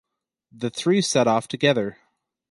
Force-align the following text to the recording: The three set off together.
The 0.51 0.71
three 0.71 1.03
set 1.03 1.27
off 1.27 1.47
together. 1.47 1.99